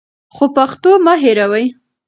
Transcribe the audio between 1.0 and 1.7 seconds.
مه هېروئ.